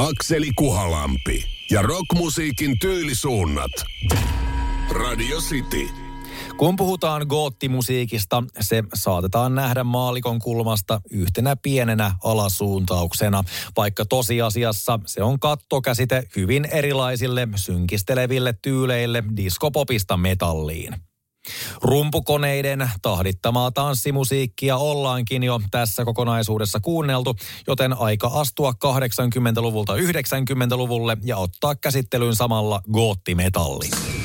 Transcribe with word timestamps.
Akseli 0.00 0.50
Kuhalampi 0.56 1.44
ja 1.70 1.82
rockmusiikin 1.82 2.78
tyylisuunnat. 2.78 3.70
Radio 4.90 5.38
City. 5.38 5.88
Kun 6.56 6.76
puhutaan 6.76 7.26
goottimusiikista, 7.28 8.44
se 8.60 8.84
saatetaan 8.94 9.54
nähdä 9.54 9.84
maalikon 9.84 10.38
kulmasta 10.38 11.00
yhtenä 11.10 11.56
pienenä 11.56 12.14
alasuuntauksena, 12.24 13.44
vaikka 13.76 14.04
tosiasiassa 14.04 15.00
se 15.06 15.22
on 15.22 15.40
kattokäsite 15.40 16.22
hyvin 16.36 16.64
erilaisille 16.64 17.48
synkisteleville 17.56 18.54
tyyleille 18.62 19.24
diskopopista 19.36 20.16
metalliin. 20.16 21.09
Rumpukoneiden 21.82 22.90
tahdittamaa 23.02 23.70
tanssimusiikkia 23.70 24.76
ollaankin 24.76 25.42
jo 25.42 25.60
tässä 25.70 26.04
kokonaisuudessa 26.04 26.80
kuunneltu, 26.80 27.36
joten 27.66 27.98
aika 27.98 28.30
astua 28.34 28.72
80-luvulta 28.84 29.96
90-luvulle 29.96 31.16
ja 31.24 31.36
ottaa 31.36 31.74
käsittelyyn 31.74 32.36
samalla 32.36 32.80
goottimetalli. 32.92 34.19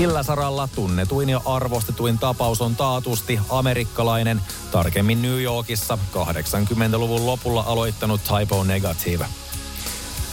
Sillä 0.00 0.22
saralla 0.22 0.68
tunnetuin 0.74 1.28
ja 1.28 1.40
arvostetuin 1.44 2.18
tapaus 2.18 2.60
on 2.60 2.76
taatusti 2.76 3.40
amerikkalainen, 3.48 4.40
tarkemmin 4.70 5.22
New 5.22 5.42
Yorkissa 5.42 5.98
80-luvun 6.14 7.26
lopulla 7.26 7.62
aloittanut 7.62 8.20
Typo 8.24 8.64
Negative. 8.64 9.26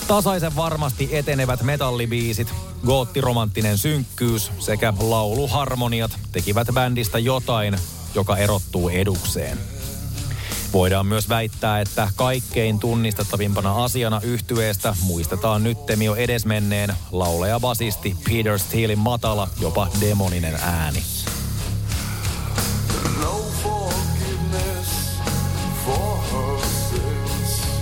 Tasaisen 0.08 0.56
varmasti 0.56 1.10
etenevät 1.12 1.64
metallibiisit, 1.64 2.54
goottiromanttinen 2.86 3.78
synkkyys 3.78 4.52
sekä 4.60 4.94
lauluharmoniat 5.00 6.20
tekivät 6.32 6.68
bändistä 6.74 7.20
jotain, 7.20 7.78
joka 8.16 8.38
erottuu 8.38 8.90
edukseen. 8.90 9.58
Voidaan 10.73 11.06
myös 11.06 11.30
väittää, 11.30 11.82
että 11.82 12.12
kaikkein 12.16 12.80
tunnistettavimpana 12.80 13.84
asiana 13.84 14.22
yhtyeestä 14.23 14.96
muistetaan 15.02 15.64
nyt 15.64 15.78
jo 16.04 16.16
edesmenneen 16.16 16.94
lauleja 17.12 17.59
basisti 17.59 18.16
Peter 18.30 18.59
Steelin 18.59 19.00
matala, 19.00 19.48
jopa 19.62 19.88
demoninen 20.02 20.59
ääni. 20.62 21.04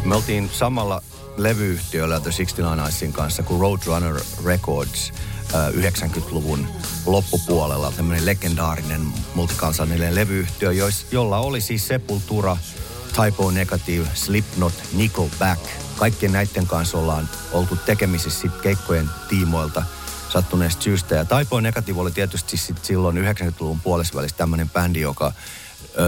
Me 0.05 0.15
oltiin 0.15 0.49
samalla 0.53 1.01
levyyhtiöllä 1.37 2.19
The 2.19 2.31
69 2.31 2.89
Icein 2.89 3.13
kanssa 3.13 3.43
kuin 3.43 3.61
Roadrunner 3.61 4.21
Records 4.45 5.13
90-luvun 5.71 6.67
loppupuolella. 7.05 7.91
Tämmöinen 7.91 8.25
legendaarinen 8.25 9.01
multikansallinen 9.35 10.15
levyyhtiö, 10.15 10.71
jolla 11.11 11.37
oli 11.37 11.61
siis 11.61 11.87
Sepultura, 11.87 12.57
Typo 13.15 13.51
Negative, 13.51 14.07
Slipknot, 14.13 14.73
Nickelback. 14.93 15.61
Kaikkien 15.97 16.31
näiden 16.31 16.67
kanssa 16.67 16.97
ollaan 16.97 17.29
oltu 17.51 17.75
tekemisissä 17.75 18.47
keikkojen 18.63 19.09
tiimoilta 19.29 19.83
sattuneesta 20.29 20.81
syystä. 20.81 21.15
Ja 21.15 21.25
Typo 21.25 21.59
Negative 21.59 21.99
oli 21.99 22.11
tietysti 22.11 22.57
sit 22.57 22.85
silloin 22.85 23.17
90-luvun 23.17 23.79
puolessa 23.79 24.21
tämmöinen 24.37 24.69
bändi, 24.69 25.01
joka 25.01 25.33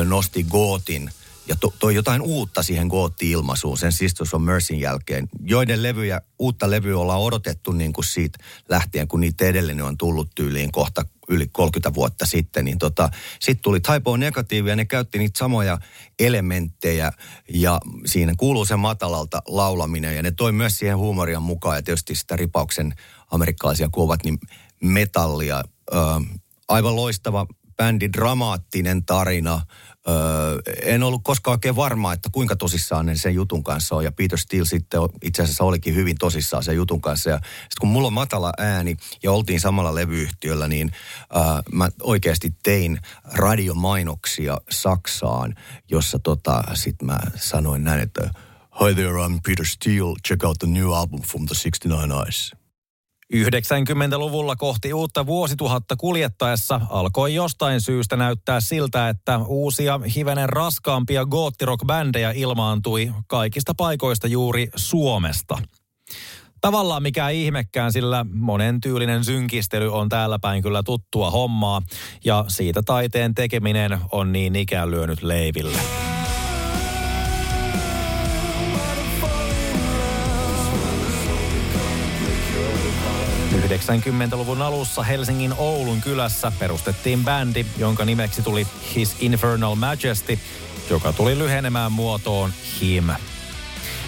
nosti 0.05 0.43
Gootin 0.43 1.11
ja 1.47 1.55
to, 1.55 1.73
toi 1.79 1.95
jotain 1.95 2.21
uutta 2.21 2.63
siihen 2.63 2.87
gootti-ilmaisuun 2.87 3.77
sen 3.77 3.91
Sisters 3.91 4.33
of 4.33 4.43
Mercyn 4.43 4.79
jälkeen, 4.79 5.27
joiden 5.41 5.83
levyjä, 5.83 6.21
uutta 6.39 6.69
levyä 6.69 6.97
ollaan 6.97 7.19
odotettu 7.19 7.71
niin 7.71 7.93
kuin 7.93 8.05
siitä 8.05 8.39
lähtien, 8.69 9.07
kun 9.07 9.19
niitä 9.19 9.45
edellinen 9.45 9.85
on 9.85 9.97
tullut 9.97 10.29
tyyliin 10.35 10.71
kohta 10.71 11.05
yli 11.29 11.47
30 11.47 11.93
vuotta 11.93 12.25
sitten, 12.25 12.65
niin 12.65 12.77
tota, 12.77 13.09
sitten 13.39 13.63
tuli 13.63 13.79
Typo 13.79 14.17
Negative 14.17 14.69
ja 14.69 14.75
ne 14.75 14.85
käytti 14.85 15.19
niitä 15.19 15.39
samoja 15.39 15.77
elementtejä 16.19 17.11
ja 17.53 17.79
siinä 18.05 18.33
kuuluu 18.37 18.65
se 18.65 18.75
matalalta 18.75 19.41
laulaminen 19.47 20.15
ja 20.15 20.23
ne 20.23 20.31
toi 20.31 20.51
myös 20.51 20.77
siihen 20.77 20.97
huumoria 20.97 21.39
mukaan 21.39 21.77
ja 21.77 21.81
tietysti 21.81 22.15
sitä 22.15 22.35
ripauksen 22.35 22.93
amerikkalaisia 23.31 23.89
kuvat, 23.91 24.23
niin 24.23 24.39
metallia. 24.83 25.63
Ö, 25.93 25.95
aivan 26.67 26.95
loistava 26.95 27.45
bändi, 27.77 28.09
dramaattinen 28.13 29.05
tarina, 29.05 29.61
Öö, 30.09 30.59
en 30.81 31.03
ollut 31.03 31.21
koskaan 31.23 31.53
oikein 31.53 31.75
varma, 31.75 32.13
että 32.13 32.29
kuinka 32.31 32.55
tosissaan 32.55 33.05
ne 33.05 33.15
sen 33.15 33.35
jutun 33.35 33.63
kanssa 33.63 33.95
on. 33.95 34.03
Ja 34.03 34.11
Peter 34.11 34.39
Steele 34.39 34.65
sitten 34.65 34.99
itse 35.21 35.43
asiassa 35.43 35.63
olikin 35.63 35.95
hyvin 35.95 36.15
tosissaan 36.19 36.63
sen 36.63 36.75
jutun 36.75 37.01
kanssa. 37.01 37.29
Ja 37.29 37.35
sitten 37.37 37.79
kun 37.79 37.89
mulla 37.89 38.07
on 38.07 38.13
matala 38.13 38.53
ääni 38.57 38.97
ja 39.23 39.31
oltiin 39.31 39.59
samalla 39.59 39.95
levyyhtiöllä, 39.95 40.67
niin 40.67 40.91
öö, 41.35 41.41
mä 41.71 41.89
oikeasti 42.03 42.53
tein 42.63 42.99
radiomainoksia 43.33 44.57
Saksaan, 44.69 45.55
jossa 45.89 46.19
tota, 46.19 46.63
sitten 46.73 47.05
mä 47.05 47.19
sanoin 47.35 47.83
näin, 47.83 47.99
että 47.99 48.29
Hi 48.79 48.93
there, 48.93 49.25
I'm 49.25 49.39
Peter 49.43 49.65
Steele. 49.65 50.15
Check 50.27 50.43
out 50.43 50.59
the 50.59 50.67
new 50.67 50.93
album 50.93 51.21
from 51.21 51.45
the 51.45 51.55
69 51.55 52.11
Eyes. 52.11 52.56
90-luvulla 53.35 54.55
kohti 54.55 54.93
uutta 54.93 55.25
vuosituhatta 55.25 55.95
kuljettaessa 55.95 56.81
alkoi 56.89 57.33
jostain 57.33 57.81
syystä 57.81 58.15
näyttää 58.15 58.61
siltä, 58.61 59.09
että 59.09 59.37
uusia 59.37 59.99
hivenen 60.15 60.49
raskaampia 60.49 61.25
goottirock-bändejä 61.25 62.31
ilmaantui 62.35 63.11
kaikista 63.27 63.73
paikoista 63.77 64.27
juuri 64.27 64.69
Suomesta. 64.75 65.57
Tavallaan 66.61 67.03
mikä 67.03 67.29
ihmekään, 67.29 67.93
sillä 67.93 68.25
monen 68.33 68.81
tyylinen 68.81 69.23
synkistely 69.23 69.93
on 69.93 70.09
täällä 70.09 70.39
päin 70.39 70.63
kyllä 70.63 70.83
tuttua 70.83 71.31
hommaa, 71.31 71.81
ja 72.25 72.45
siitä 72.47 72.81
taiteen 72.85 73.35
tekeminen 73.35 73.99
on 74.11 74.31
niin 74.31 74.55
ikään 74.55 74.91
lyönyt 74.91 75.23
leiville. 75.23 75.79
90-luvun 83.67 84.61
alussa 84.61 85.03
Helsingin 85.03 85.53
Oulun 85.57 86.01
kylässä 86.01 86.51
perustettiin 86.59 87.25
bändi, 87.25 87.65
jonka 87.77 88.05
nimeksi 88.05 88.41
tuli 88.41 88.67
His 88.95 89.15
Infernal 89.19 89.75
Majesty, 89.75 90.39
joka 90.89 91.13
tuli 91.13 91.37
lyhenemään 91.37 91.91
muotoon 91.91 92.53
HIM. 92.81 93.09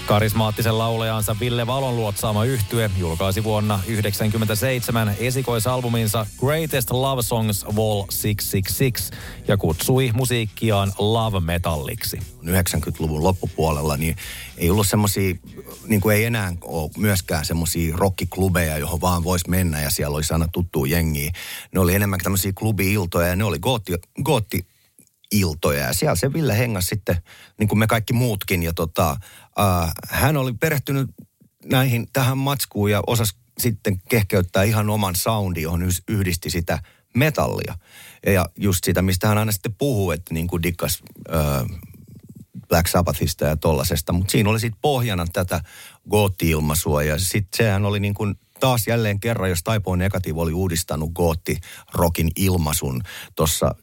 Karismaattisen 0.09 0.78
laulajansa 0.78 1.36
Ville 1.40 1.68
Valon 1.68 1.96
luotsaama 1.96 2.46
yhtye 2.46 2.92
julkaisi 2.97 3.44
vuonna 3.44 3.74
1997 3.74 5.16
esikoisalbuminsa 5.20 6.25
Greatest 6.40 6.92
Love 6.92 7.22
Songs 7.22 7.66
Vol 7.75 8.03
666 8.03 9.12
ja 9.48 9.58
kutsui 9.58 10.12
musiikkiaan 10.14 10.92
love 10.98 11.40
metalliksi. 11.40 12.19
90-luvun 12.46 13.24
loppupuolella 13.24 13.98
niin 13.98 14.16
ei 14.58 14.69
ollut 14.69 14.88
semmoisia, 14.88 15.36
niin 15.88 16.02
kuin 16.02 16.16
ei 16.16 16.25
enää 16.25 16.53
ole 16.62 16.92
myöskään 16.98 17.46
semmoisia 17.46 17.98
rockiklubeja, 17.98 18.78
johon 18.78 19.02
vaan 19.02 19.24
voisi 19.24 19.50
mennä 19.50 19.81
ja 19.81 19.90
siellä 19.90 20.16
olisi 20.16 20.34
aina 20.34 20.48
tuttu 20.52 20.86
jengiä. 20.86 21.31
Ne 21.72 21.80
oli 21.80 21.96
enemmän 21.96 22.19
tämmöisiä 22.24 22.52
klubi-iltoja 22.56 23.28
ja 23.28 23.36
ne 23.36 23.44
oli 23.44 23.59
gootti, 23.59 23.94
gootti 24.24 24.66
iltoja. 25.32 25.84
Ja 25.84 25.94
siellä 25.94 26.16
se 26.16 26.34
Ville 26.34 26.58
hengas 26.58 26.86
sitten, 26.88 27.16
niin 27.60 27.68
kuin 27.68 27.80
me 27.80 27.88
kaikki 27.88 28.14
muutkin. 28.14 28.64
Ja 28.64 28.74
tota, 28.74 29.12
äh, 29.60 29.92
hän 30.10 30.38
oli 30.38 30.54
perehtynyt 30.54 31.10
näihin, 31.66 32.08
tähän 32.14 32.38
matskuun 32.38 32.92
ja 32.92 33.02
osasi 33.08 33.36
sitten 33.60 34.02
kehkeyttää 34.10 34.64
ihan 34.64 34.90
oman 34.90 35.16
soundi, 35.16 35.62
johon 35.62 35.84
yhdisti 36.08 36.50
sitä 36.50 36.80
metallia. 37.16 37.76
Ja 38.26 38.46
just 38.58 38.84
sitä, 38.84 39.02
mistä 39.02 39.28
hän 39.28 39.38
aina 39.38 39.52
sitten 39.52 39.76
puhuu, 39.78 40.12
että 40.12 40.34
niin 40.34 40.48
kuin 40.48 40.64
dikkas 40.64 41.04
äh, 41.34 41.80
Black 42.68 42.88
Sabbathista 42.88 43.46
ja 43.46 43.58
tollasesta. 43.58 44.14
Mutta 44.14 44.32
siinä 44.32 44.50
oli 44.50 44.60
sitten 44.60 44.80
pohjana 44.82 45.26
tätä 45.34 45.62
gootti-ilmaisua 46.10 47.04
ja 47.04 47.20
sitten 47.20 47.58
sehän 47.58 47.86
oli 47.86 48.00
niin 48.00 48.14
kuin 48.14 48.36
taas 48.59 48.88
jälleen 48.88 49.20
kerran, 49.20 49.50
jos 49.50 49.64
Taipo 49.64 49.96
Negative 49.96 50.42
oli 50.42 50.53
uudistanut 50.53 51.12
gootti-rokin 51.14 52.31
ilmaisun 52.36 53.01
tuossa 53.36 53.75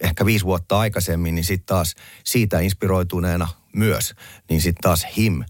ehkä 0.00 0.26
viisi 0.26 0.44
vuotta 0.44 0.78
aikaisemmin, 0.78 1.34
niin 1.34 1.44
sitten 1.44 1.66
taas 1.66 1.94
siitä 2.24 2.60
inspiroituneena 2.60 3.48
myös, 3.76 4.14
niin 4.50 4.60
sitten 4.60 4.82
taas 4.82 5.06
HIM 5.16 5.44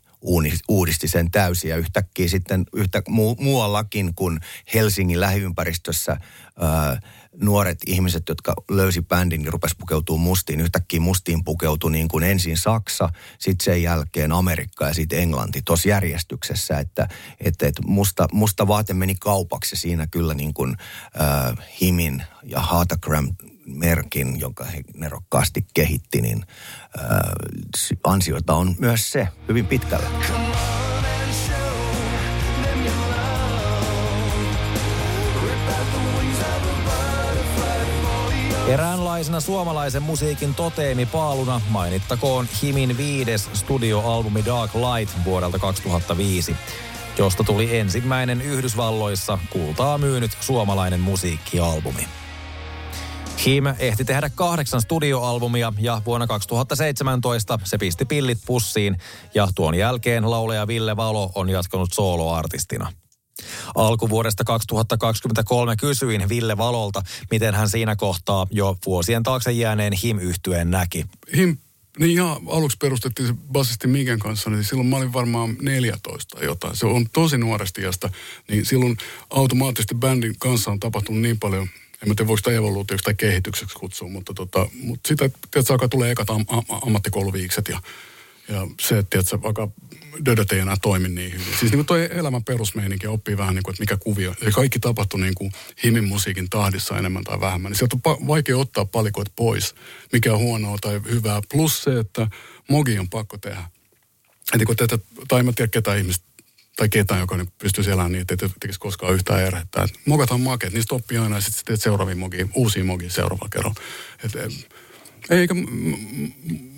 uudisti 0.68 1.08
sen 1.08 1.30
täysin 1.30 1.70
ja 1.70 1.76
yhtäkkiä 1.76 2.28
sitten 2.28 2.64
yhtä, 2.74 3.02
mu, 3.08 3.34
muuallakin 3.38 4.14
kuin 4.14 4.40
Helsingin 4.74 5.20
lähiympäristössä 5.20 6.16
ää, 6.60 7.00
nuoret 7.36 7.78
ihmiset, 7.86 8.22
jotka 8.28 8.54
löysi 8.70 9.02
bändin, 9.02 9.42
niin 9.42 9.52
rupesi 9.52 9.76
pukeutua 9.78 10.16
mustiin. 10.16 10.60
Yhtäkkiä 10.60 11.00
mustiin 11.00 11.44
pukeutui 11.44 11.92
niin 11.92 12.08
kuin 12.08 12.24
ensin 12.24 12.56
Saksa, 12.56 13.08
sitten 13.38 13.64
sen 13.64 13.82
jälkeen 13.82 14.32
Amerikka 14.32 14.86
ja 14.86 14.94
sitten 14.94 15.18
Englanti 15.18 15.62
tuossa 15.64 15.88
järjestyksessä, 15.88 16.78
että, 16.78 17.08
että, 17.40 17.66
että 17.66 17.82
musta, 17.86 18.28
musta 18.32 18.68
vaate 18.68 18.94
meni 18.94 19.14
kaupaksi 19.14 19.76
siinä 19.76 20.06
kyllä 20.06 20.34
niin 20.34 20.54
kuin 20.54 20.76
äh, 21.20 21.66
Himin 21.80 22.22
ja 22.42 22.60
Hatagram 22.60 23.28
merkin, 23.66 24.40
jonka 24.40 24.64
he 24.64 24.80
nerokkaasti 24.94 25.66
kehitti, 25.74 26.20
niin 26.20 26.44
äh, 26.98 27.04
ansioita 28.04 28.54
on 28.54 28.74
myös 28.78 29.12
se 29.12 29.28
hyvin 29.48 29.66
pitkällä. 29.66 30.10
Eräänlaisena 38.70 39.40
suomalaisen 39.40 40.02
musiikin 40.02 40.54
toteemi 40.54 41.06
paaluna 41.06 41.60
mainittakoon 41.68 42.48
Himin 42.62 42.96
viides 42.96 43.48
studioalbumi 43.54 44.44
Dark 44.44 44.70
Light 44.74 45.14
vuodelta 45.24 45.58
2005, 45.58 46.56
josta 47.18 47.44
tuli 47.44 47.78
ensimmäinen 47.78 48.42
Yhdysvalloissa 48.42 49.38
kultaa 49.52 49.98
myynyt 49.98 50.30
suomalainen 50.40 51.00
musiikkialbumi. 51.00 52.08
Him 53.46 53.64
ehti 53.78 54.04
tehdä 54.04 54.30
kahdeksan 54.34 54.80
studioalbumia 54.80 55.72
ja 55.78 56.02
vuonna 56.06 56.26
2017 56.26 57.58
se 57.64 57.78
pisti 57.78 58.04
pillit 58.04 58.38
pussiin 58.46 58.96
ja 59.34 59.48
tuon 59.54 59.74
jälkeen 59.74 60.30
lauleja 60.30 60.66
Ville 60.66 60.96
Valo 60.96 61.32
on 61.34 61.48
jatkanut 61.48 61.92
soloartistina. 61.92 62.92
Alkuvuodesta 63.74 64.44
2023 64.44 65.76
kysyin 65.76 66.28
Ville 66.28 66.56
Valolta, 66.56 67.02
miten 67.30 67.54
hän 67.54 67.68
siinä 67.68 67.96
kohtaa 67.96 68.46
jo 68.50 68.76
vuosien 68.86 69.22
taakse 69.22 69.52
jääneen 69.52 69.92
him 69.92 70.18
yhtyeen 70.18 70.70
näki. 70.70 71.04
Him 71.36 71.56
niin 71.98 72.16
ja 72.16 72.40
aluksi 72.46 72.76
perustettiin 72.80 73.28
se 73.28 73.34
basisti 73.52 73.86
Miken 73.88 74.18
kanssa, 74.18 74.50
niin 74.50 74.64
silloin 74.64 74.88
mä 74.88 74.96
olin 74.96 75.12
varmaan 75.12 75.56
14 75.62 76.44
jotain. 76.44 76.76
Se 76.76 76.86
on 76.86 77.06
tosi 77.12 77.38
nuoresti 77.38 77.82
jasta, 77.82 78.10
niin 78.48 78.66
silloin 78.66 78.96
automaattisesti 79.30 79.94
bändin 79.94 80.34
kanssa 80.38 80.70
on 80.70 80.80
tapahtunut 80.80 81.22
niin 81.22 81.38
paljon 81.38 81.68
en 82.02 82.08
mä 82.08 82.14
tiedä 82.14 82.28
voiko 82.28 82.36
sitä 82.36 82.50
evoluutioksi 82.50 83.04
tai 83.04 83.14
kehitykseksi 83.14 83.78
kutsua, 83.78 84.08
mutta, 84.08 84.34
tota, 84.34 84.66
mutta 84.82 85.08
sitä, 85.08 85.24
että 85.24 85.60
alkaa 85.70 85.88
tulee 85.88 86.10
ekat 86.10 86.30
am, 86.30 86.44
am, 86.48 86.62
ammattikouluviikset 86.86 87.68
ja, 87.68 87.80
ja 88.50 88.66
se, 88.80 88.98
että 88.98 89.10
tiedätkö, 89.10 89.42
vaikka 89.42 89.68
dödöt 90.26 90.52
ei 90.52 90.58
enää 90.58 90.76
toimi 90.82 91.08
niin 91.08 91.32
hyvin. 91.32 91.46
Siis 91.46 91.62
niin 91.62 91.70
kuin 91.70 91.86
toi 91.86 92.08
elämän 92.12 92.44
perusmeininki 92.44 93.06
oppii 93.06 93.36
vähän 93.36 93.54
niin 93.54 93.62
kuin, 93.62 93.72
että 93.72 93.82
mikä 93.82 93.96
kuvio. 93.96 94.34
Ja 94.44 94.50
kaikki 94.50 94.78
tapahtui 94.78 95.20
niin 95.20 95.34
kuin 95.34 95.52
himin 95.84 96.04
musiikin 96.04 96.50
tahdissa 96.50 96.98
enemmän 96.98 97.24
tai 97.24 97.40
vähemmän. 97.40 97.70
Niin 97.70 97.78
sieltä 97.78 97.96
on 98.04 98.26
vaikea 98.26 98.58
ottaa 98.58 98.84
palikoit 98.84 99.28
pois, 99.36 99.74
mikä 100.12 100.32
on 100.32 100.38
huonoa 100.38 100.78
tai 100.80 101.00
hyvää. 101.10 101.40
Plus 101.52 101.82
se, 101.82 101.98
että 101.98 102.28
mogi 102.68 102.98
on 102.98 103.08
pakko 103.08 103.38
tehdä. 103.38 103.64
Että 104.54 104.66
kun 104.66 104.76
tätä, 104.76 104.98
tai 105.28 105.40
en 105.40 105.54
tiedä 105.54 105.70
ketään 105.70 105.98
ihmistä 105.98 106.30
tai 106.76 106.88
ketään, 106.88 107.20
joka 107.20 107.36
niin 107.36 107.52
pystyisi 107.58 107.90
elämään 107.90 108.12
niin, 108.12 108.20
että 108.20 108.46
ei 108.46 108.50
tekisi 108.60 108.80
koskaan 108.80 109.14
yhtään 109.14 109.40
erhettä. 109.40 109.88
mokat 110.06 110.30
on 110.30 110.40
makeet, 110.40 110.72
niistä 110.72 110.94
oppii 110.94 111.18
aina 111.18 111.36
ja 111.36 111.40
sitten 111.40 111.64
teet 111.64 111.82
seuraavia 111.82 112.16
mogia, 112.16 112.48
uusia 112.54 112.84
mogia 112.84 113.10
seuraavalla 113.10 113.48
kerralla. 113.48 113.80
Et, 114.24 114.68
eikä 115.30 115.54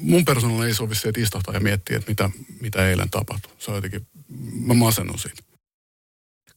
mun 0.03 0.25
persoonalla 0.25 0.67
ei 0.67 0.75
sovi 0.75 0.95
se, 0.95 1.09
että 1.09 1.21
istahtaa 1.21 1.55
ja 1.55 1.61
miettiä, 1.61 1.97
että 1.97 2.11
mitä, 2.11 2.31
mitä 2.61 2.89
eilen 2.89 3.11
tapahtui. 3.11 3.53
Se 3.59 3.71
on 3.71 3.75
jotenkin, 3.75 4.07
mä 4.67 4.75
masennun 4.75 5.19
siitä. 5.19 5.43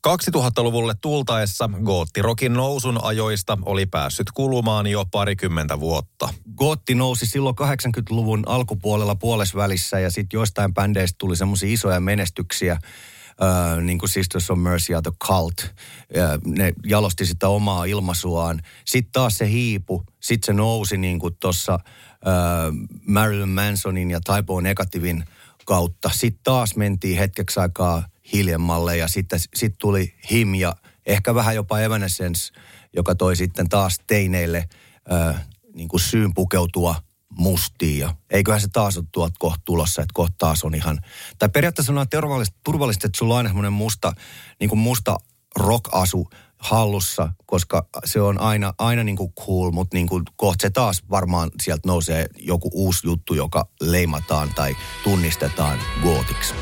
2000-luvulle 0.08 0.96
tultaessa 1.02 1.70
goottirokin 1.84 2.54
nousun 2.54 3.04
ajoista 3.04 3.58
oli 3.62 3.86
päässyt 3.86 4.32
kulumaan 4.34 4.88
jo 4.88 5.06
parikymmentä 5.12 5.80
vuotta. 5.80 6.34
Gootti 6.58 6.96
nousi 6.96 7.26
silloin 7.26 7.56
80-luvun 7.62 8.44
alkupuolella 8.46 9.16
puolesvälissä 9.16 10.00
ja 10.00 10.12
sitten 10.12 10.38
joistain 10.38 10.74
bändeistä 10.74 11.16
tuli 11.18 11.36
semmoisia 11.36 11.74
isoja 11.74 12.00
menestyksiä 12.00 12.80
äh, 13.42 13.84
niin 13.84 14.00
kuin 14.00 14.10
Sisters 14.10 14.52
of 14.52 14.60
Mercy 14.60 14.94
ja 14.94 15.02
The 15.02 15.12
Cult. 15.24 15.62
Äh, 15.62 16.40
ne 16.46 16.74
jalosti 16.86 17.26
sitä 17.26 17.48
omaa 17.48 17.86
ilmaisuaan. 17.86 18.62
Sitten 18.86 19.12
taas 19.12 19.38
se 19.38 19.50
hiipu, 19.50 20.04
sitten 20.20 20.46
se 20.46 20.54
nousi 20.54 20.98
niin 20.98 21.20
kuin 21.20 21.38
tuossa 21.40 21.74
äh, 21.74 21.80
Marilyn 23.08 23.50
Mansonin 23.50 24.12
ja 24.12 24.20
Typo 24.22 24.62
Negatiivin 24.62 25.24
kautta. 25.66 26.10
Sitten 26.14 26.44
taas 26.44 26.76
mentiin 26.76 27.18
hetkeksi 27.18 27.60
aikaa 27.60 28.04
hiljemmalle 28.34 28.98
ja 28.98 29.08
sitten 29.08 29.40
sit 29.56 29.76
tuli 29.78 30.14
Him 30.32 30.56
ja 30.56 30.76
ehkä 31.06 31.36
vähän 31.36 31.56
jopa 31.56 31.80
Evanescence, 31.80 32.54
joka 32.94 33.16
toi 33.16 33.36
sitten 33.36 33.70
taas 33.70 34.00
teineille 34.08 34.70
äh, 35.12 35.48
niin 35.74 35.88
kuin 35.88 36.00
syyn 36.00 36.34
pukeutua 36.34 36.96
mustiin 37.38 38.00
ja 38.00 38.16
eiköhän 38.30 38.62
se 38.62 38.68
taas 38.74 38.98
ole 38.98 39.06
tuot 39.12 39.34
kohta 39.40 39.62
tulossa, 39.66 40.02
että 40.02 40.14
kohta 40.14 40.36
taas 40.38 40.64
on 40.64 40.76
ihan, 40.76 41.00
tai 41.40 41.50
periaatteessa 41.50 41.94
on 41.94 42.08
turvallista, 42.10 42.58
turvallista 42.64 43.08
että 43.08 43.18
sulla 43.18 43.38
on 43.38 43.48
aina 43.48 43.70
musta, 43.70 44.14
niin 44.60 44.70
kuin 44.70 44.80
musta 44.80 45.18
rock-asu 45.60 46.30
hallussa, 46.58 47.34
koska 47.46 47.88
se 48.06 48.22
on 48.22 48.42
aina, 48.42 48.74
aina 48.78 49.04
niin 49.04 49.16
kuin 49.16 49.34
cool, 49.34 49.72
mutta 49.72 49.98
niin 49.98 50.08
kuin 50.08 50.24
kohta 50.36 50.62
se 50.62 50.70
taas 50.70 51.04
varmaan 51.10 51.52
sieltä 51.62 51.88
nousee 51.88 52.28
joku 52.40 52.70
uusi 52.74 53.08
juttu, 53.08 53.34
joka 53.34 53.68
leimataan 53.82 54.50
tai 54.56 54.76
tunnistetaan 55.04 55.80
gootiksi. 56.04 56.54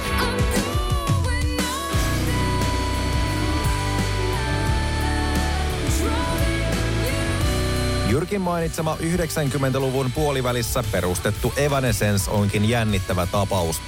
Jyrkin 8.13 8.41
mainitsema 8.41 8.97
90-luvun 9.01 10.11
puolivälissä 10.11 10.83
perustettu 10.91 11.53
Evanescence 11.57 12.31
onkin 12.31 12.69
jännittävä 12.69 13.25
tapaus. 13.25 13.81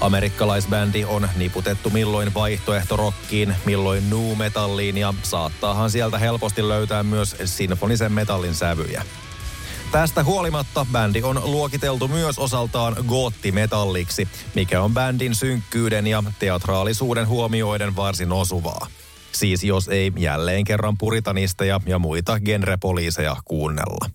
Amerikkalaisbändi 0.00 1.04
on 1.04 1.28
niputettu 1.36 1.90
milloin 1.90 2.34
vaihtoehtorokkiin, 2.34 3.54
milloin 3.64 4.10
nu 4.10 4.34
metalliin 4.34 4.98
ja 4.98 5.14
saattaahan 5.22 5.90
sieltä 5.90 6.18
helposti 6.18 6.68
löytää 6.68 7.02
myös 7.02 7.36
sinfonisen 7.44 8.12
metallin 8.12 8.54
sävyjä. 8.54 9.04
Tästä 9.92 10.24
huolimatta 10.24 10.86
bändi 10.92 11.22
on 11.22 11.40
luokiteltu 11.44 12.08
myös 12.08 12.38
osaltaan 12.38 12.96
goottimetalliksi, 13.08 14.28
mikä 14.54 14.82
on 14.82 14.94
bändin 14.94 15.34
synkkyyden 15.34 16.06
ja 16.06 16.22
teatraalisuuden 16.38 17.28
huomioiden 17.28 17.96
varsin 17.96 18.32
osuvaa. 18.32 18.86
Siis 19.38 19.64
jos 19.64 19.88
ei 19.88 20.12
jälleen 20.16 20.64
kerran 20.64 20.98
puritanisteja 20.98 21.80
ja 21.86 21.98
muita 21.98 22.40
genrepoliiseja 22.40 23.36
kuunnella. 23.44 24.10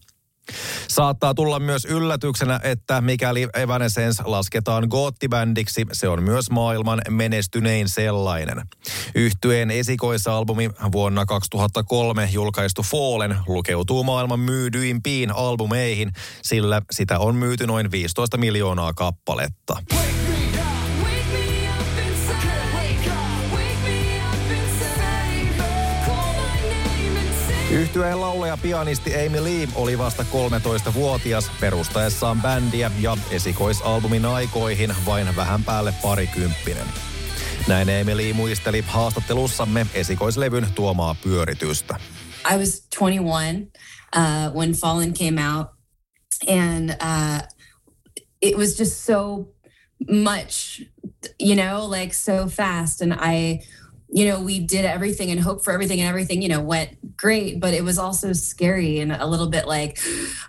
Saattaa 0.87 1.33
tulla 1.33 1.59
myös 1.59 1.85
yllätyksenä, 1.85 2.59
että 2.63 3.01
mikäli 3.01 3.47
Evanescence 3.53 4.23
lasketaan 4.25 4.87
goottibändiksi, 4.89 5.85
se 5.91 6.09
on 6.09 6.23
myös 6.23 6.51
maailman 6.51 7.01
menestynein 7.09 7.89
sellainen. 7.89 8.61
Yhtyeen 9.15 9.71
esikoisalbumi 9.71 10.69
vuonna 10.91 11.25
2003 11.25 12.29
julkaistu 12.31 12.83
Fallen 12.83 13.35
lukeutuu 13.47 14.03
maailman 14.03 14.39
myydyimpiin 14.39 15.35
albumeihin, 15.35 16.11
sillä 16.41 16.81
sitä 16.91 17.19
on 17.19 17.35
myyty 17.35 17.67
noin 17.67 17.91
15 17.91 18.37
miljoonaa 18.37 18.93
kappaletta. 18.93 19.77
Yhtyeen 27.73 28.21
laulaja 28.21 28.57
pianisti 28.57 29.11
Amy 29.15 29.43
Lee 29.43 29.67
oli 29.75 29.97
vasta 29.97 30.25
13-vuotias 30.31 31.51
perustaessaan 31.59 32.41
bändiä 32.41 32.91
ja 32.99 33.17
esikoisalbumin 33.31 34.25
aikoihin 34.25 34.95
vain 35.05 35.35
vähän 35.35 35.63
päälle 35.63 35.93
parikymppinen. 36.01 36.87
Näin 37.67 37.87
Amy 38.01 38.17
Lee 38.17 38.33
muisteli 38.33 38.83
haastattelussamme 38.87 39.87
esikoislevyn 39.93 40.67
tuomaa 40.75 41.15
pyöritystä. 41.23 41.99
I 42.53 42.57
was 42.57 42.87
21 42.99 43.71
uh, 44.15 44.55
when 44.55 44.71
Fallen 44.71 45.13
came 45.13 45.47
out 45.47 45.67
and 46.49 46.89
uh, 46.89 47.47
it 48.41 48.57
was 48.57 48.79
just 48.79 49.05
so 49.05 49.17
much, 50.11 50.81
you 51.39 51.55
know, 51.55 51.91
like 51.99 52.13
so 52.13 52.47
fast 52.47 53.01
and 53.01 53.13
I 53.13 53.59
you 54.15 54.25
know, 54.25 54.39
we 54.39 54.59
did 54.59 54.85
everything 54.85 55.31
and 55.31 55.39
hoped 55.39 55.63
for 55.65 55.73
everything 55.73 55.99
and 55.99 56.07
everything, 56.07 56.41
you 56.43 56.49
know, 56.49 56.61
went 56.61 56.89
great, 57.17 57.59
but 57.59 57.73
it 57.73 57.83
was 57.83 57.97
also 57.97 58.33
scary 58.33 58.99
and 58.99 59.11
a 59.11 59.25
little 59.25 59.47
bit 59.47 59.67
like 59.67 59.99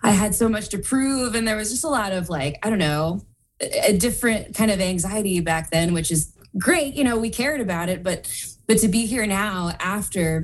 I 0.02 0.10
had 0.10 0.34
so 0.34 0.48
much 0.48 0.68
to 0.70 0.78
prove. 0.78 1.34
And 1.34 1.46
there 1.46 1.56
was 1.56 1.70
just 1.70 1.84
a 1.84 1.88
lot 1.88 2.12
of 2.12 2.28
like, 2.28 2.58
I 2.62 2.70
don't 2.70 2.78
know, 2.78 3.22
a 3.60 3.96
different 3.96 4.54
kind 4.54 4.70
of 4.70 4.80
anxiety 4.80 5.40
back 5.40 5.70
then, 5.70 5.92
which 5.94 6.10
is 6.10 6.32
great. 6.58 6.94
You 6.94 7.04
know, 7.04 7.16
we 7.18 7.30
cared 7.30 7.60
about 7.60 7.88
it, 7.88 8.02
but 8.02 8.26
but 8.66 8.80
to 8.80 8.88
be 8.88 9.06
here 9.06 9.26
now 9.26 9.70
after 9.78 10.42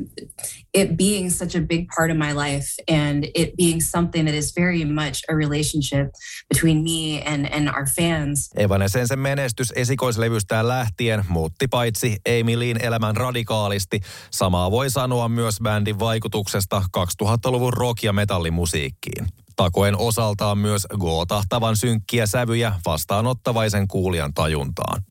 it 0.74 0.96
being 0.96 1.30
such 1.30 1.54
a 1.56 1.60
big 1.60 1.88
part 1.96 2.10
of 2.10 2.16
my 2.16 2.32
life 2.32 2.66
and 2.88 3.24
it 3.34 3.56
being 3.56 3.80
something 3.80 4.26
that 4.26 4.34
is 4.34 4.52
very 4.56 4.84
much 4.84 5.22
a 5.28 5.34
relationship 5.34 6.10
between 6.48 6.82
me 6.82 7.22
and, 7.22 7.46
and 7.52 7.68
our 7.68 7.86
fans. 7.86 8.50
Evanescensen 8.56 9.18
menestys 9.18 9.72
esikoislevystään 9.76 10.68
lähtien 10.68 11.24
muutti 11.28 11.68
paitsi 11.68 12.16
Emilin 12.26 12.84
elämän 12.84 13.16
radikaalisti. 13.16 14.00
Samaa 14.30 14.70
voi 14.70 14.90
sanoa 14.90 15.28
myös 15.28 15.58
bändin 15.62 15.98
vaikutuksesta 15.98 16.82
2000-luvun 16.98 17.72
rock- 17.72 18.02
ja 18.02 18.12
metallimusiikkiin. 18.12 19.26
Takoen 19.56 19.96
osaltaan 19.98 20.58
myös 20.58 20.86
gootahtavan 20.98 21.76
synkkiä 21.76 22.26
sävyjä 22.26 22.72
vastaanottavaisen 22.86 23.88
kuulijan 23.88 24.34
tajuntaan. 24.34 25.02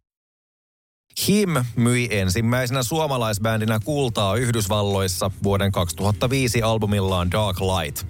Him 1.28 1.50
myi 1.76 2.08
ensimmäisenä 2.12 2.84
suomalaisbändinä 2.84 3.80
kultaa 3.86 4.36
Yhdysvalloissa 4.36 5.32
vuoden 5.44 5.72
2005 5.72 6.64
albumillaan 6.64 7.32
Dark 7.32 7.58
Light. 7.62 8.08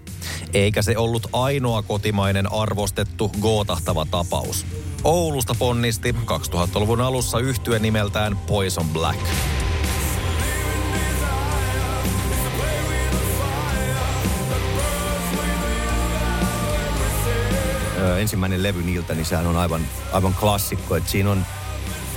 Eikä 0.53 0.81
se 0.81 0.97
ollut 0.97 1.27
ainoa 1.33 1.81
kotimainen 1.81 2.51
arvostettu 2.51 3.31
gootahtava 3.41 4.05
tapaus. 4.11 4.65
Oulusta 5.03 5.55
ponnisti 5.59 6.11
2000-luvun 6.11 7.01
alussa 7.01 7.39
yhtye 7.39 7.79
nimeltään 7.79 8.37
Poison 8.37 8.89
Black. 8.89 9.19
ensimmäinen 18.19 18.63
levy 18.63 18.83
niiltä, 18.83 19.15
niin 19.15 19.25
sehän 19.25 19.47
on 19.47 19.57
aivan, 19.57 19.81
aivan 20.11 20.33
klassikko. 20.33 20.95
Et 20.95 21.09
siinä 21.09 21.31
on, 21.31 21.45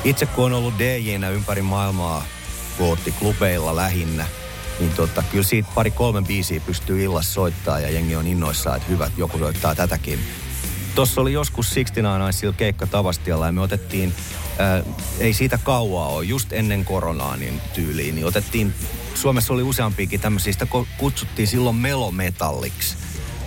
itse 0.04 0.26
kun 0.26 0.44
on 0.44 0.52
ollut 0.52 0.78
DJnä 0.78 1.28
ympäri 1.28 1.62
maailmaa 1.62 2.24
klubeilla 3.18 3.76
lähinnä, 3.76 4.26
niin 4.80 4.92
tota, 4.92 5.22
kyllä 5.30 5.44
siitä 5.44 5.68
pari 5.74 5.90
kolme 5.90 6.22
biisiä 6.22 6.60
pystyy 6.60 7.04
illassa 7.04 7.32
soittaa 7.32 7.80
ja 7.80 7.90
jengi 7.90 8.16
on 8.16 8.26
innoissaan, 8.26 8.76
että 8.76 8.88
hyvät, 8.88 9.12
joku 9.16 9.38
soittaa 9.38 9.74
tätäkin. 9.74 10.18
Tuossa 10.94 11.20
oli 11.20 11.32
joskus 11.32 11.66
69 11.66 12.32
sillä 12.32 12.52
keikka 12.52 12.86
Tavastialla 12.86 13.46
ja 13.46 13.52
me 13.52 13.60
otettiin, 13.60 14.14
ää, 14.58 14.82
ei 15.18 15.32
siitä 15.32 15.58
kauaa 15.58 16.08
ole, 16.08 16.24
just 16.24 16.52
ennen 16.52 16.84
koronaa 16.84 17.36
niin 17.36 17.60
tyyliin, 17.74 18.14
niin 18.14 18.26
otettiin, 18.26 18.74
Suomessa 19.14 19.52
oli 19.52 19.62
useampiakin 19.62 20.20
tämmöisiä, 20.20 20.52
sitä 20.52 20.66
kutsuttiin 20.98 21.48
silloin 21.48 21.76
melometalliksi 21.76 22.96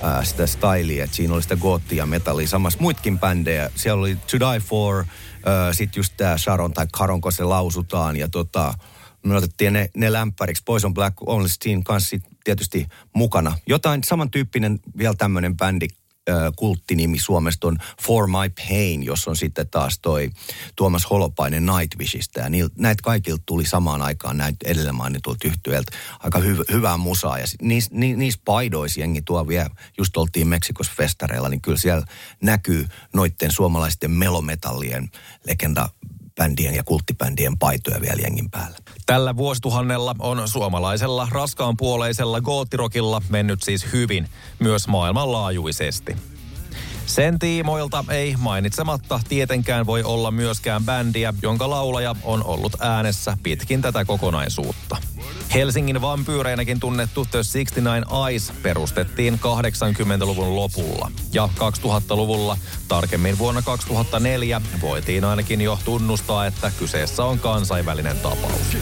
ää, 0.04 0.24
sitä 0.24 0.48
stylia, 0.48 1.04
että 1.04 1.16
siinä 1.16 1.34
oli 1.34 1.42
sitä 1.42 1.56
goottia 1.56 2.06
metallia, 2.06 2.48
samassa 2.48 2.80
muitkin 2.82 3.20
bändejä. 3.20 3.70
Siellä 3.76 4.00
oli 4.00 4.16
To 4.16 4.40
Die 4.40 4.60
For, 4.60 5.06
sitten 5.72 6.00
just 6.00 6.14
tämä 6.18 6.38
Sharon 6.38 6.74
tai 6.74 6.88
Karon, 6.92 7.22
kun 7.22 7.32
se 7.32 7.44
lausutaan 7.44 8.18
ja 8.18 8.28
tota, 8.28 8.74
me 9.26 9.36
otettiin 9.36 9.74
ne, 9.74 9.90
ne 9.96 10.14
lämpäriksi. 10.14 10.64
Poison 10.66 10.94
Black 10.94 11.18
Only 11.26 11.50
Steam 11.50 11.84
kanssa 11.84 12.18
tietysti 12.44 12.88
mukana. 13.14 13.58
Jotain 13.68 14.04
samantyyppinen 14.04 14.80
vielä 14.98 15.16
tämmöinen 15.18 15.58
bändi 15.58 15.88
kulttinimi 16.56 17.20
Suomesta 17.20 17.68
on 17.68 17.78
For 18.02 18.28
My 18.28 18.66
Pain, 18.70 19.04
jos 19.04 19.28
on 19.28 19.36
sitten 19.36 19.68
taas 19.68 20.00
toi 20.00 20.32
Tuomas 20.76 21.10
Holopainen 21.10 21.66
Nightwishista. 21.66 22.40
Ja 22.40 22.50
niil, 22.50 22.70
näitä 22.78 23.04
kaikilta 23.04 23.44
tuli 23.46 23.66
samaan 23.66 24.02
aikaan 24.02 24.38
näitä 24.38 24.70
edellä 24.70 24.94
mainitulta 24.94 25.48
yhtyöltä 25.48 25.92
aika 26.20 26.40
hyv- 26.40 26.74
hyvää 26.74 26.98
musaa. 26.98 27.40
Ja 27.40 27.46
niissä 27.62 27.92
ni, 27.94 28.16
niis 28.16 28.38
paidoissa 28.38 29.00
jengi 29.00 29.22
tuo 29.22 29.48
vielä, 29.48 29.70
just 29.98 30.18
oltiin 30.18 30.48
Meksikos 30.48 30.90
festareilla, 30.90 31.50
niin 31.50 31.62
kyllä 31.62 31.78
siellä 31.78 32.06
näkyy 32.42 32.88
noitten 33.14 33.52
suomalaisten 33.52 34.12
melometallien 34.12 35.10
legenda 35.48 35.90
bändien 36.36 36.76
ja 36.76 36.84
kulttibändien 36.84 37.58
paitoja 37.58 38.02
vielä 38.02 38.22
jengin 38.22 38.52
päällä. 38.52 38.78
Tällä 39.06 39.38
vuosituhannella 39.38 40.16
on 40.20 40.48
suomalaisella 40.48 41.28
raskaanpuoleisella 41.32 42.42
goottirokilla 42.42 43.22
mennyt 43.30 43.64
siis 43.64 43.94
hyvin, 43.94 44.30
myös 44.60 44.88
maailmanlaajuisesti. 44.88 46.16
Sen 47.06 47.40
tiimoilta 47.40 48.06
ei 48.10 48.36
mainitsematta 48.40 49.20
tietenkään 49.30 49.86
voi 49.86 50.04
olla 50.04 50.32
myöskään 50.32 50.84
bändiä, 50.84 51.34
jonka 51.42 51.70
laulaja 51.70 52.16
on 52.24 52.44
ollut 52.44 52.76
äänessä 52.80 53.38
pitkin 53.44 53.82
tätä 53.82 54.06
kokonaisuutta. 54.06 54.98
Helsingin 55.56 56.02
vampyyreinäkin 56.02 56.80
tunnettu 56.80 57.26
The 57.26 57.40
69 57.44 58.06
Eyes 58.30 58.54
perustettiin 58.62 59.34
80-luvun 59.34 60.56
lopulla. 60.56 61.12
Ja 61.34 61.50
2000-luvulla, 61.60 62.58
tarkemmin 62.88 63.38
vuonna 63.38 63.62
2004, 63.62 64.62
voitiin 64.82 65.26
ainakin 65.26 65.62
jo 65.62 65.80
tunnustaa, 65.86 66.46
että 66.46 66.72
kyseessä 66.80 67.26
on 67.26 67.40
kansainvälinen 67.40 68.18
tapaus. 68.18 68.78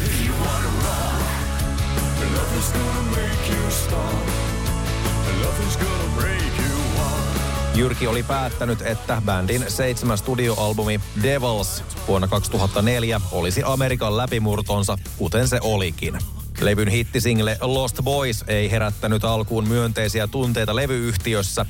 Jyrki 7.75 8.07
oli 8.07 8.23
päättänyt, 8.23 8.81
että 8.81 9.21
bändin 9.25 9.65
seitsemän 9.67 10.17
studioalbumi 10.17 10.99
Devils 11.23 11.83
vuonna 12.07 12.27
2004 12.27 13.21
olisi 13.31 13.61
Amerikan 13.65 14.17
läpimurtonsa, 14.17 14.97
kuten 15.17 15.47
se 15.47 15.59
olikin. 15.61 16.17
Levyn 16.61 16.87
hittisingle 16.87 17.57
Lost 17.61 17.99
Boys 18.03 18.43
ei 18.47 18.71
herättänyt 18.71 19.23
alkuun 19.23 19.67
myönteisiä 19.67 20.27
tunteita 20.27 20.75
levyyhtiössä, 20.75 21.65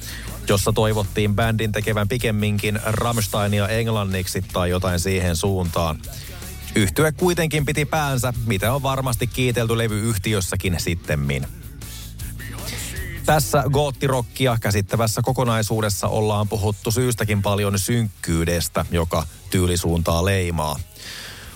jossa 0.50 0.74
toivottiin 0.74 1.36
bändin 1.36 1.72
tekevän 1.72 2.08
pikemminkin 2.08 2.80
Rammsteinia 2.86 3.68
englanniksi 3.68 4.42
tai 4.54 4.70
jotain 4.70 5.00
siihen 5.00 5.36
suuntaan. 5.36 6.00
Yhtye 6.76 7.12
kuitenkin 7.12 7.66
piti 7.66 7.86
päänsä, 7.86 8.34
mitä 8.46 8.74
on 8.74 8.84
varmasti 8.84 9.28
kiitelty 9.28 9.78
levyyhtiössäkin 9.78 10.76
sittemmin. 10.78 11.48
Tässä 13.26 13.64
goottirokkia 13.72 14.58
käsittävässä 14.62 15.22
kokonaisuudessa 15.22 16.08
ollaan 16.08 16.48
puhuttu 16.48 16.92
syystäkin 16.92 17.42
paljon 17.42 17.80
synkkyydestä, 17.80 18.86
joka 18.92 19.28
tyylisuuntaa 19.52 20.26
leimaa. 20.26 20.80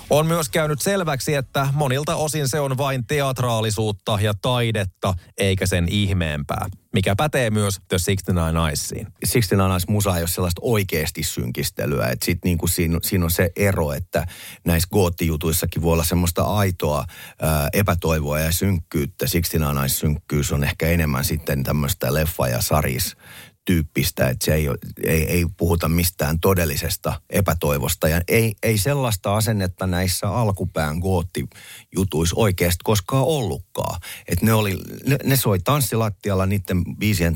On 0.10 0.28
myös 0.28 0.50
käynyt 0.50 0.82
selväksi, 0.82 1.34
että 1.34 1.68
monilta 1.74 2.16
osin 2.16 2.48
se 2.50 2.60
on 2.60 2.78
vain 2.78 3.06
teatraalisuutta 3.08 4.18
ja 4.22 4.34
taidetta, 4.42 5.14
eikä 5.38 5.66
sen 5.66 5.88
ihmeempää. 5.90 6.66
Mikä 6.94 7.16
pätee 7.16 7.50
myös 7.50 7.80
The 7.88 7.98
69 7.98 8.74
Icesiin. 8.74 9.08
69 9.34 9.78
Ice 9.78 9.92
musa 9.92 10.16
ei 10.16 10.22
ole 10.22 10.28
sellaista 10.28 10.62
oikeasti 10.64 11.24
synkistelyä. 11.24 12.08
Että 12.08 12.26
sit 12.26 12.40
niinku 12.44 12.68
siinä, 12.68 13.00
siinä, 13.04 13.26
on 13.26 13.32
se 13.32 13.52
ero, 13.56 13.94
että 13.94 14.28
näissä 14.66 14.90
goottijutuissakin 14.92 15.82
voi 15.82 15.94
olla 15.94 16.04
semmoista 16.04 16.44
aitoa 16.44 17.06
ää, 17.42 17.70
epätoivoa 17.74 18.40
ja 18.40 18.52
synkkyyttä. 18.52 19.26
69 19.32 19.86
Ice 19.86 19.96
synkkyys 19.96 20.52
on 20.52 20.64
ehkä 20.64 20.88
enemmän 20.88 21.26
sitten 21.26 21.64
tämmöistä 21.64 22.08
leffa- 22.14 22.52
ja 22.52 22.62
saris 22.62 23.18
tyyppistä, 23.68 24.30
että 24.30 24.46
se 24.46 24.54
ei, 24.54 24.68
ei, 25.04 25.24
ei 25.24 25.46
puhuta 25.58 25.90
mistään 25.90 26.40
todellisesta 26.40 27.22
epätoivosta. 27.30 28.08
Ja 28.08 28.22
ei, 28.28 28.54
ei 28.64 28.78
sellaista 28.78 29.36
asennetta 29.36 29.88
näissä 29.88 30.30
alkupään 30.30 30.98
goottijutuissa 30.98 32.36
oikeasti 32.36 32.82
koskaan 32.84 33.24
ollutkaan. 33.24 34.00
Että 34.28 34.46
ne, 34.46 34.54
oli, 34.54 34.78
ne, 35.06 35.18
ne 35.24 35.36
soi 35.36 35.60
tanssilattialla 35.60 36.46
niiden 36.46 36.84
biisien 37.00 37.36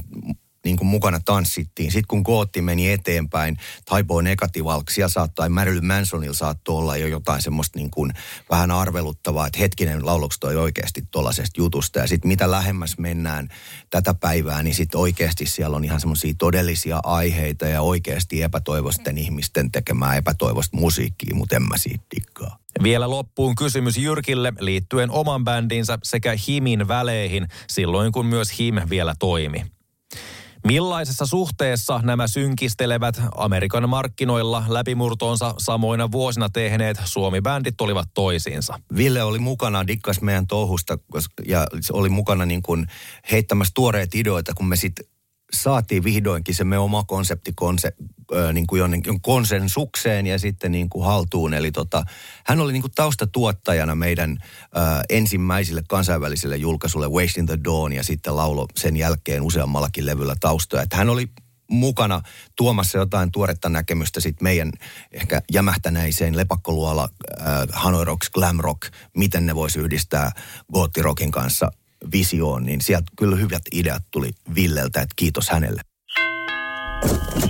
niin 0.65 0.77
kuin 0.77 0.87
mukana 0.87 1.19
tanssittiin. 1.25 1.91
Sitten 1.91 2.07
kun 2.07 2.21
Gootti 2.21 2.61
meni 2.61 2.91
eteenpäin, 2.91 3.57
Taibo 3.85 4.21
Negatival, 4.21 4.81
siellä 4.89 5.09
saattoi, 5.09 5.49
Marilyn 5.49 5.85
Mansonilla 5.85 6.33
saattoi 6.33 6.77
olla 6.77 6.97
jo 6.97 7.07
jotain 7.07 7.41
semmoista 7.41 7.79
niin 7.79 7.91
kuin 7.91 8.11
vähän 8.49 8.71
arveluttavaa, 8.71 9.47
että 9.47 9.59
hetkinen 9.59 10.05
lauluksi 10.05 10.39
toi 10.39 10.55
oikeasti 10.55 11.03
tuollaisesta 11.11 11.61
jutusta. 11.61 11.99
Ja 11.99 12.07
sitten 12.07 12.27
mitä 12.27 12.51
lähemmäs 12.51 12.97
mennään 12.97 13.49
tätä 13.89 14.13
päivää, 14.13 14.63
niin 14.63 14.75
sitten 14.75 14.99
oikeasti 14.99 15.45
siellä 15.45 15.77
on 15.77 15.85
ihan 15.85 15.99
semmoisia 15.99 16.33
todellisia 16.37 16.99
aiheita 17.03 17.65
ja 17.65 17.81
oikeasti 17.81 18.41
epätoivoisten 18.41 19.17
ihmisten 19.17 19.71
tekemää 19.71 20.15
epätoivoista 20.15 20.77
musiikkia, 20.77 21.35
mutta 21.35 21.55
en 21.55 21.63
mä 21.63 21.77
siitä 21.77 22.03
dikkaa. 22.15 22.57
Vielä 22.83 23.09
loppuun 23.09 23.55
kysymys 23.55 23.97
Jyrkille 23.97 24.53
liittyen 24.59 25.11
oman 25.11 25.43
bändinsä 25.43 25.97
sekä 26.03 26.37
Himin 26.47 26.87
väleihin 26.87 27.47
silloin, 27.67 28.11
kun 28.11 28.25
myös 28.25 28.59
Him 28.59 28.75
vielä 28.89 29.15
toimi. 29.19 29.65
Millaisessa 30.67 31.25
suhteessa 31.25 31.99
nämä 32.03 32.27
synkistelevät 32.27 33.21
Amerikan 33.35 33.89
markkinoilla 33.89 34.63
läpimurtoonsa 34.67 35.55
samoina 35.57 36.11
vuosina 36.11 36.49
tehneet 36.49 37.01
Suomi-bändit 37.05 37.81
olivat 37.81 38.09
toisiinsa? 38.13 38.79
Ville 38.95 39.23
oli 39.23 39.39
mukana, 39.39 39.87
dikkas 39.87 40.21
meidän 40.21 40.47
touhusta 40.47 40.97
ja 41.45 41.67
oli 41.91 42.09
mukana 42.09 42.45
niin 42.45 42.61
kuin 42.61 42.87
heittämässä 43.31 43.71
tuoreet 43.75 44.15
ideoita, 44.15 44.53
kun 44.53 44.67
me 44.67 44.75
sitten 44.75 45.05
saatiin 45.53 46.03
vihdoinkin 46.03 46.55
se 46.55 46.63
me 46.63 46.77
oma 46.77 47.03
konsepti 47.03 47.53
konse, 47.55 47.93
ö, 48.33 48.53
niin 48.53 48.67
kuin 48.67 48.79
jonnekin 48.79 49.21
konsensukseen 49.21 50.27
ja 50.27 50.39
sitten 50.39 50.71
niin 50.71 50.89
kuin 50.89 51.05
haltuun. 51.05 51.53
Eli 51.53 51.71
tota, 51.71 52.03
hän 52.45 52.59
oli 52.59 52.73
niin 52.73 52.81
kuin 52.81 52.91
taustatuottajana 52.95 53.95
meidän 53.95 54.37
ö, 54.41 54.79
ensimmäisille 55.09 55.83
kansainvälisille 55.89 56.55
julkaisulle 56.57 57.07
Wasting 57.07 57.47
the 57.47 57.59
Dawn 57.63 57.93
ja 57.93 58.03
sitten 58.03 58.35
laulo 58.35 58.65
sen 58.75 58.97
jälkeen 58.97 59.41
useammallakin 59.41 60.05
levyllä 60.05 60.35
taustoja. 60.39 60.83
Että 60.83 60.97
hän 60.97 61.09
oli 61.09 61.27
mukana 61.71 62.21
tuomassa 62.55 62.97
jotain 62.97 63.31
tuoretta 63.31 63.69
näkemystä 63.69 64.19
sitten 64.19 64.43
meidän 64.43 64.71
ehkä 65.11 65.41
jämähtänäiseen 65.51 66.37
lepakkoluola 66.37 67.09
äh, 67.41 67.47
Hanoi 67.71 68.05
Rocks, 68.05 68.29
Glam 68.29 68.57
Rock, 68.59 68.81
miten 69.17 69.45
ne 69.45 69.55
voisi 69.55 69.79
yhdistää 69.79 70.31
goottirockin 70.73 71.31
kanssa 71.31 71.71
visioon, 72.11 72.65
niin 72.65 72.81
sieltä 72.81 73.11
kyllä 73.17 73.35
hyvät 73.35 73.61
ideat 73.71 74.03
tuli 74.11 74.31
Villeltä, 74.55 75.01
että 75.01 75.13
kiitos 75.15 75.49
hänelle. 75.49 75.81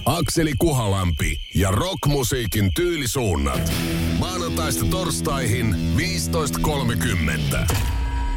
Akseli 0.06 0.54
Kuhalampi 0.60 1.38
ja 1.56 1.72
rockmusiikin 1.72 2.72
tyylisuunnat. 2.76 3.74
Maanantaista 4.20 4.86
torstaihin 4.86 5.76
15.30. 5.98 7.76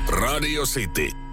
Radio 0.09 0.63
City. 0.63 1.24